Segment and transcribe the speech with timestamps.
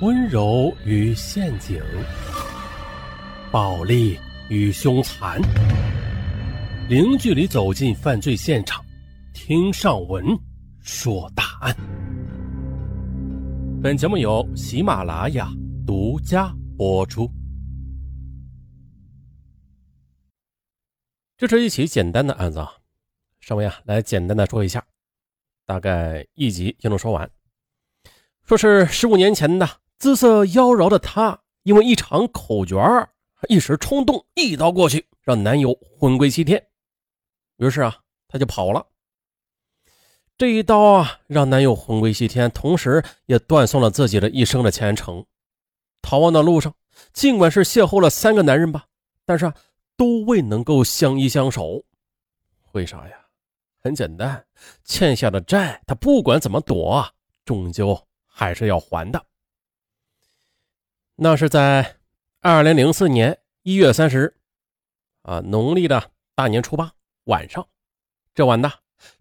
[0.00, 1.80] 温柔与陷阱，
[3.52, 4.18] 暴力
[4.48, 5.40] 与凶残，
[6.88, 8.84] 零距离走进犯罪现场，
[9.32, 10.26] 听上文
[10.80, 11.74] 说大案。
[13.80, 15.48] 本节目由喜马拉雅
[15.86, 17.30] 独家播出。
[21.36, 22.68] 这是一起简单的案子啊，
[23.40, 24.84] 上文啊来简单的说一下，
[25.64, 27.30] 大概一集就能说完。
[28.44, 29.83] 说是十五年前的。
[29.98, 33.08] 姿色妖娆的她，因为一场口角
[33.48, 36.64] 一时冲动，一刀过去，让男友魂归西天。
[37.56, 37.96] 于是啊，
[38.28, 38.86] 她就跑了。
[40.36, 45.24] 这一刀啊，让男友魂归西天，同时也断送了自己的一生的前程。
[46.02, 46.74] 逃亡的路上，
[47.12, 48.86] 尽管是邂逅了三个男人吧，
[49.24, 49.54] 但是啊，
[49.96, 51.82] 都未能够相依相守。
[52.72, 53.16] 为啥呀？
[53.80, 54.44] 很简单，
[54.84, 57.06] 欠下的债，他不管怎么躲，
[57.44, 59.24] 终究还是要还的。
[61.24, 61.96] 那是在
[62.42, 64.34] 二零零四年一月三十日，
[65.22, 66.92] 啊，农历的大年初八
[67.24, 67.66] 晚上，
[68.34, 68.70] 这晚呢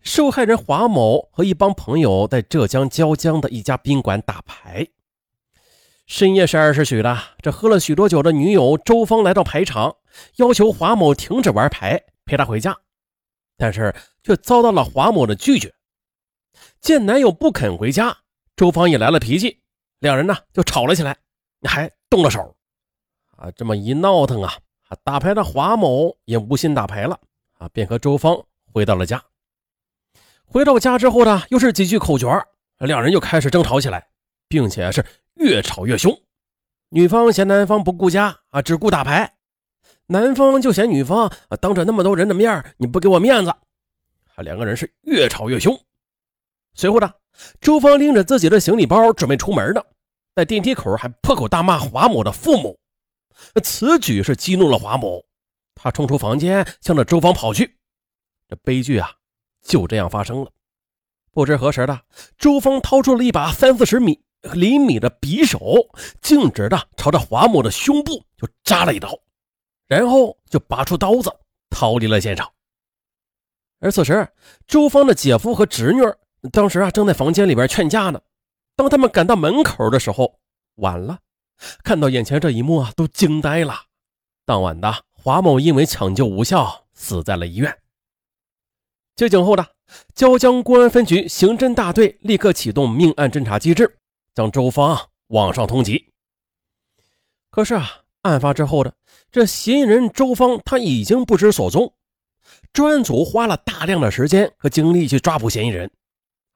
[0.00, 4.88] 受害人华某和一帮朋友在浙江椒江的一家宾馆打牌。
[6.08, 9.98] 深夜十二时许的，这喝了许多酒的女友周芳来到牌场，
[10.38, 12.76] 要求华某停止玩牌，陪她回家，
[13.56, 15.72] 但是却遭到了华某的拒绝。
[16.80, 18.18] 见男友不肯回家，
[18.56, 19.60] 周芳也来了脾气，
[20.00, 21.16] 两人呢就吵了起来。
[21.68, 22.54] 还动了手，
[23.36, 24.52] 啊，这么一闹腾啊，
[25.04, 27.18] 打牌的华某也无心打牌了，
[27.58, 29.22] 啊，便和周芳回到了家。
[30.44, 32.28] 回到家之后呢，又是几句口角，
[32.78, 34.08] 两人又开始争吵起来，
[34.48, 36.14] 并且是越吵越凶。
[36.90, 39.32] 女方嫌男方不顾家啊，只顾打牌；
[40.06, 43.50] 男方就嫌女方啊，当着那么多人的面你不给我面子。
[43.50, 45.78] 啊，两个人是越吵越凶。
[46.74, 47.10] 随后呢，
[47.60, 49.82] 周芳拎着自己的行李包准备出门呢。
[50.34, 52.78] 在电梯口还破口大骂华某的父母，
[53.62, 55.22] 此举是激怒了华某，
[55.74, 57.76] 他冲出房间向着周芳跑去，
[58.48, 59.12] 这悲剧啊
[59.62, 60.50] 就这样发生了。
[61.32, 62.02] 不知何时的，
[62.38, 64.22] 周芳掏出了一把三四十米
[64.54, 65.60] 厘米的匕首，
[66.22, 69.18] 径直的朝着华某的胸部就扎了一刀，
[69.86, 71.30] 然后就拔出刀子
[71.68, 72.50] 逃离了现场。
[73.80, 74.26] 而此时，
[74.66, 76.00] 周芳的姐夫和侄女
[76.50, 78.18] 当时啊正在房间里边劝架呢。
[78.74, 80.38] 当他们赶到门口的时候，
[80.76, 81.18] 晚了。
[81.84, 83.74] 看到眼前这一幕啊，都惊呆了。
[84.44, 87.78] 当晚的华某因为抢救无效，死在了医院。
[89.14, 89.64] 接警后的
[90.14, 93.98] 椒江公安分局刑侦大队立刻启动命案侦查机制，
[94.34, 96.04] 将周芳网上通缉。
[97.50, 98.94] 可是啊，案发之后的
[99.30, 101.94] 这嫌疑人周芳他已经不知所踪。
[102.72, 105.90] 专案组花了大量的时间和精力去抓捕嫌疑人。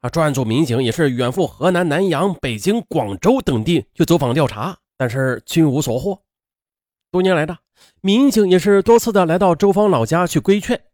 [0.00, 6.22] 啊专案组民警也是远赴河南南阳、北京、广州等地去走访调查，但是均无所获。
[7.10, 7.58] 多年来的
[8.02, 10.84] 民警也是多次的来到周芳老家去规劝，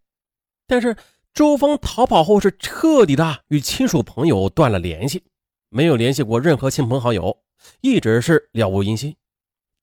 [0.66, 0.96] 但是
[1.34, 5.24] 周芳逃跑后是彻底的与亲属朋友断了联系，
[5.68, 7.42] 没有联系过任何亲朋好友，
[7.80, 9.16] 一直是了无音信，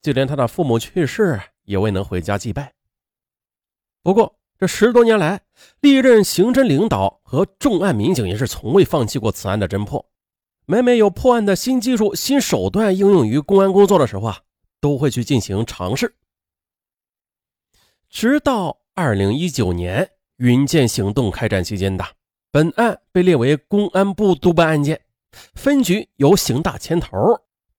[0.01, 2.73] 就连他的父母去世也未能回家祭拜。
[4.01, 4.38] 不过。
[4.59, 5.39] 这十多年来，
[5.79, 10.05] 历任刑侦领导和重案民警也是从未放弃过此案的侦破。
[10.65, 14.39] 每每有破案的新技术、新手段应用于公安工作的时候啊，
[14.81, 16.13] 都会去进行尝试。
[18.09, 22.05] 直到二零一九年“云剑行动”开展期间的，
[22.51, 24.99] 本案被列为公安部督办案件，
[25.55, 27.17] 分局由邢大牵头，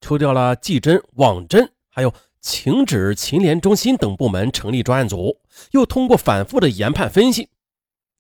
[0.01, 2.11] 抽调了技侦、网侦，还有。
[2.41, 5.41] 请指秦联中心等部门成立专案组，
[5.73, 7.51] 又通过反复的研判分析，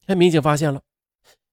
[0.06, 0.82] 哎民警发现了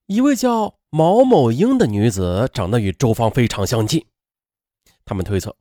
[0.06, 4.06] 一位叫毛某英的女子，长得与周芳非常相近。
[5.04, 5.56] 他们推测，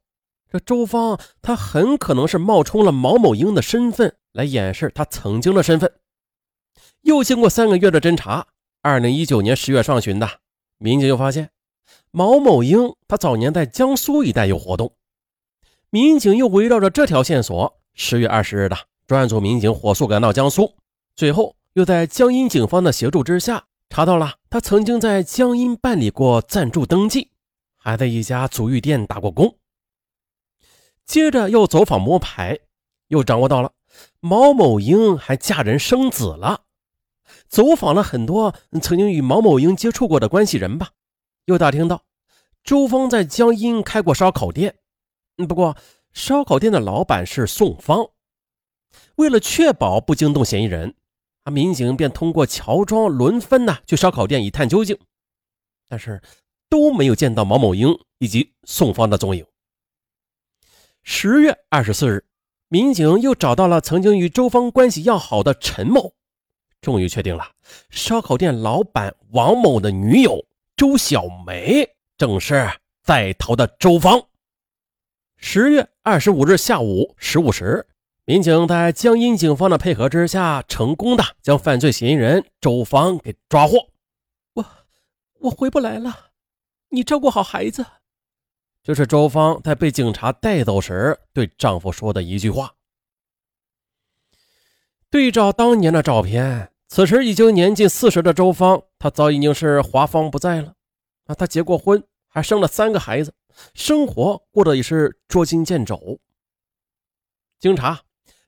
[0.51, 5.93] 这周芳她很可能是冒充了毛某英的身份来掩饰她曾经的身份。
[7.01, 8.47] 又经过三个月的侦查，
[8.81, 10.39] 二零一九年十月上旬的，
[10.77, 11.51] 民警又发现
[12.11, 14.93] 毛某英她早年在江苏一带有活动。
[15.89, 20.75] 民警又围绕着这条线索，十月二十日的专案组民警火速赶到江苏，
[21.15, 27.31] 最后又在江阴警方的协助之下，查到了他曾经在江阴办理过暂住登记，
[27.77, 29.55] 还在一家足浴店打过工。
[31.05, 32.59] 接着又走访摸排，
[33.07, 33.71] 又掌握到了
[34.19, 36.63] 毛某英还嫁人生子了。
[37.47, 40.89] 走访了很多曾经与毛某英接触过的关系人吧，
[41.45, 42.01] 又打听到
[42.61, 44.75] 周峰在江阴开过烧烤店。
[45.45, 45.77] 不过，
[46.13, 48.09] 烧烤店的老板是宋芳。
[49.17, 50.95] 为了确保不惊动嫌疑人，
[51.43, 54.97] 啊，民警便通过乔装轮番的去烧烤店一探究竟，
[55.87, 56.21] 但是
[56.69, 59.45] 都没有见到毛某英以及宋芳的踪影。
[61.03, 62.25] 十月二十四日，
[62.67, 66.13] 民警又找到了曾经与周芳关系要好的陈某，
[66.81, 67.51] 终于确定了
[67.91, 70.45] 烧烤店老板王某的女友
[70.75, 71.87] 周小梅
[72.17, 72.67] 正是
[73.03, 74.26] 在逃的周芳。
[75.39, 77.87] 十月二十五日下午十五时，
[78.25, 83.89] 民警在江阴警方的配合之下，成功的将犯罪嫌疑人周芳给抓获。
[84.53, 84.65] 我
[85.41, 86.31] 我回不来了，
[86.89, 87.85] 你照顾好孩子。
[88.83, 92.73] 这是周芳在被警察带走时对丈夫说的一句话。
[95.09, 100.73] 对照当年的照片，此时已经年近四十的周芳，她早已经是华芳不在了。
[101.25, 103.33] 啊，她结过婚，还生了三个孩子。
[103.73, 106.19] 生活过得也是捉襟见肘。
[107.59, 108.01] 经查，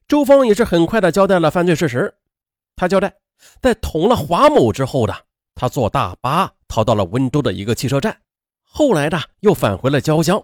[0.08, 2.14] 周芳也是很快的交代了犯罪事实。
[2.76, 3.16] 他交代，
[3.62, 5.16] 在捅了华某之后的，
[5.56, 8.22] 他坐大巴逃到了温州的一个汽车站，
[8.62, 10.42] 后来的又返回了椒江。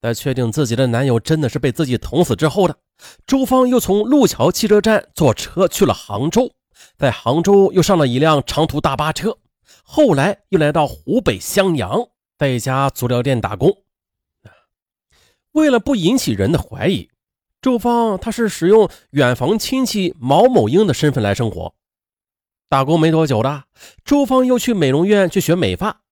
[0.00, 2.76] 在确定自己的男友真的是被自己捅死之后的，
[3.26, 6.52] 周芳又从路桥汽车站坐车去了杭州，
[6.98, 9.36] 在杭州又上了一辆长途大巴车，
[9.82, 12.08] 后来又来到湖北襄阳，
[12.38, 13.74] 在一家足疗店打工。
[15.56, 17.08] 为了不引起人的怀疑，
[17.62, 21.74] 周芳她是使用远房亲戚毛某英的身份来生活。
[22.68, 23.64] 打工没多久的，
[24.04, 26.02] 周芳又去美容院去学美发。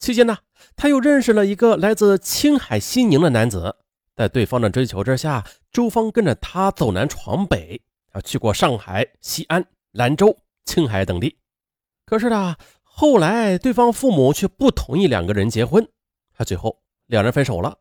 [0.00, 0.38] 期间呢，
[0.74, 3.76] 他又认识了一个来自青海西宁的男子。
[4.16, 7.80] 在对方的追求之下，周芳跟着他走南闯北，
[8.10, 11.36] 啊，去过上海、西安、兰州、青海等地。
[12.04, 15.88] 可是呢，后来对方父母却不同意两个人结婚，
[16.36, 17.78] 他最后两人分手了。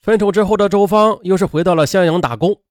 [0.00, 2.62] 分手之后的周芳又是回到了襄阳打工，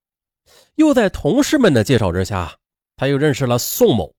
[0.75, 2.57] 又在同事们的介绍之下，
[2.95, 4.15] 他又认识了宋某。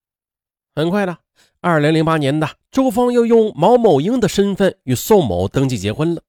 [0.75, 1.19] 很快的，
[1.61, 6.23] 二零零八年的周芳又用毛某英的身份与宋某登记结婚了。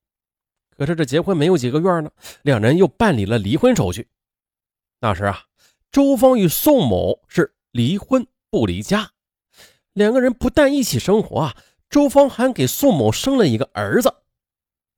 [0.76, 2.10] 可是这结婚没有几个月呢，
[2.42, 4.08] 两人又办理了离婚手续。
[5.00, 5.44] 那时啊，
[5.92, 9.10] 周芳与宋某是离婚不离家，
[9.92, 11.56] 两个人不但一起生活啊，
[11.90, 14.14] 周芳还给宋某生了一个儿子。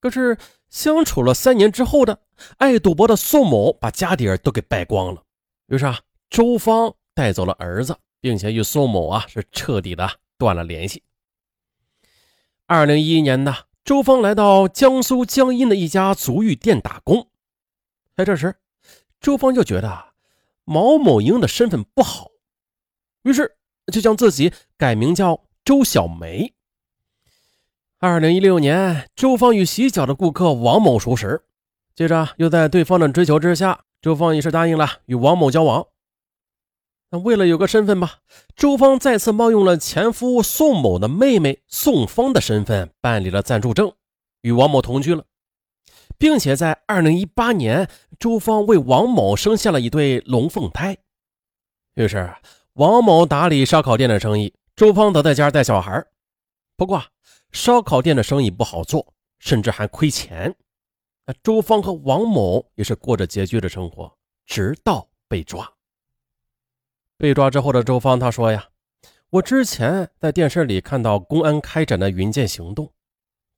[0.00, 0.38] 可是。
[0.72, 2.18] 相处了三年之后的
[2.56, 5.22] 爱赌博的宋某把家底儿都给败光了，
[5.66, 11.02] 于是啊，周芳带走了儿子，并且与宋某啊是彻底的断了联系。
[12.66, 13.54] 二零一一年呢，
[13.84, 17.28] 周芳来到江苏江阴的一家足浴店打工，
[18.16, 18.56] 在这时，
[19.20, 20.14] 周芳就觉得
[20.64, 22.30] 毛某英的身份不好，
[23.24, 23.58] 于是
[23.92, 26.54] 就将自己改名叫周小梅。
[28.04, 31.44] 二零一六年，周芳与洗脚的顾客王某熟识，
[31.94, 35.86] 接着又在对方的追求之下，周芳也是答应了与王某交往。
[37.12, 38.14] 那为了有个身份吧，
[38.56, 43.92] 周芳再次冒用了前夫宋某的妹妹宋芳的身份办理了暂住证，
[44.40, 45.22] 与王某同居了，
[46.18, 47.88] 并且在二零一八年，
[48.18, 50.98] 周芳为王某生下了一对龙凤胎。
[51.94, 52.34] 于是，
[52.72, 56.04] 王某打理烧烤店的生意，周芳则在家带小孩。
[56.76, 57.00] 不过，
[57.52, 60.56] 烧烤店的生意不好做，甚至还亏钱。
[61.26, 65.72] 那周芳和王某也是过着拮据的生活，直到被抓。
[67.16, 68.70] 被抓之后的周芳，他说呀
[69.30, 72.92] ：“我之前在电视里看到公安开展的云剑行动，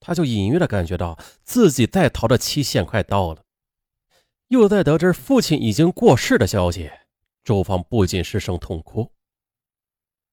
[0.01, 3.45] 他就隐约的感觉到自己在逃的期限快到了。
[4.49, 6.91] 又在得知父亲已经过世的消息，
[7.43, 9.11] 周芳不仅失声痛哭。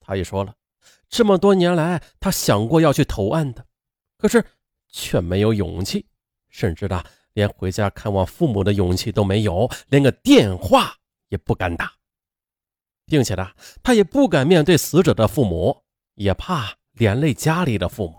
[0.02, 0.56] 他也说了。”
[1.12, 3.66] 这么多年来，他想过要去投案的，
[4.18, 4.44] 可是
[4.88, 6.08] 却没有勇气，
[6.50, 7.04] 甚至呢，
[7.34, 10.96] 连回家看望父母的勇气都没有，连个电话
[11.28, 11.92] 也不敢打，
[13.06, 13.52] 并且呢，
[13.84, 15.84] 他也不敢面对死者的父母，
[16.16, 18.18] 也怕连累家里的父母。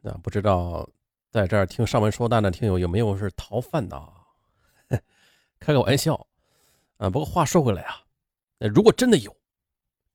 [0.00, 0.88] 那不知道
[1.30, 4.12] 在这儿听上文说案的听友有没有是逃犯的？
[5.60, 6.26] 开个玩笑
[6.96, 7.10] 啊！
[7.10, 8.02] 不过话说回来啊，
[8.74, 9.36] 如果真的有，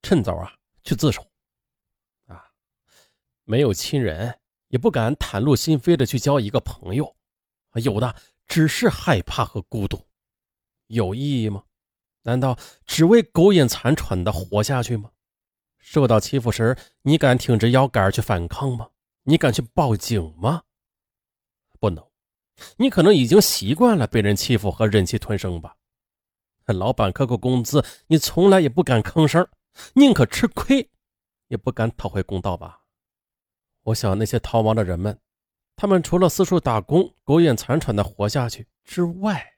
[0.01, 0.51] 趁早啊
[0.83, 1.23] 去自首。
[3.49, 4.37] 没有亲人，
[4.67, 7.15] 也不敢袒露心扉的去交一个朋友，
[7.75, 8.13] 有的
[8.45, 10.05] 只是害怕和孤独，
[10.87, 11.63] 有意义吗？
[12.23, 15.09] 难道只为苟延残喘的活下去吗？
[15.77, 18.89] 受到欺负时，你敢挺直腰杆去反抗吗？
[19.23, 20.63] 你敢去报警吗？
[21.79, 22.05] 不能，
[22.75, 25.77] 你可能已经习惯了被人欺负和忍气吞声吧。
[26.65, 29.47] 老板克扣工资，你从来也不敢吭声，
[29.93, 30.89] 宁可吃亏，
[31.47, 32.81] 也不敢讨回公道吧。
[33.87, 35.17] 我想那些逃亡的人们，
[35.77, 39.53] 他们除了四处打工、苟延残喘的活下去之外，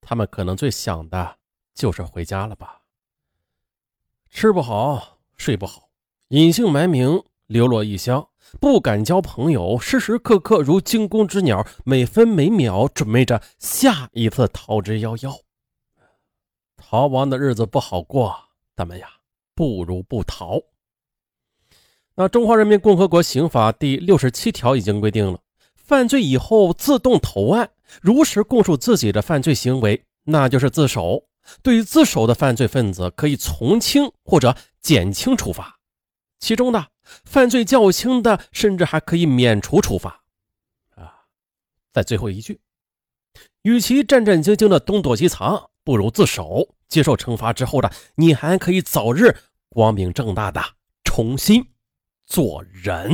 [0.00, 1.36] 他们可能最想的
[1.74, 2.80] 就是回家了吧。
[4.30, 5.90] 吃不好，睡不好，
[6.28, 8.26] 隐姓埋名，流落异乡，
[8.58, 15.42] 不敢交朋友，时时刻刻如惊弓之鸟，每分每秒准备着下一次逃之夭夭。
[16.78, 19.10] 逃亡的日子不好过，咱们呀，
[19.54, 20.58] 不如不逃。
[22.14, 25.40] 那《中华人民共和国刑法》第六十七条已经规定了，
[25.74, 27.70] 犯罪以后自动投案，
[28.02, 31.24] 如实供述自己的犯罪行为，那就是自首。
[31.62, 35.78] 对于自首的犯罪分子，可以从轻或者减轻处罚，
[36.38, 36.86] 其中的
[37.24, 40.22] 犯罪较轻的，甚至还可以免除处罚。
[40.94, 41.24] 啊，
[41.92, 42.60] 在最后一句，
[43.62, 46.74] 与其战战兢兢的东躲西藏，不如自首。
[46.88, 49.34] 接受惩罚之后的你，还可以早日
[49.70, 50.62] 光明正大的
[51.04, 51.71] 重新。
[52.32, 53.12] 做人，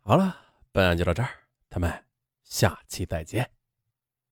[0.00, 0.36] 好了，
[0.72, 1.28] 本案就到这儿，
[1.70, 2.04] 咱们
[2.42, 3.48] 下期再见。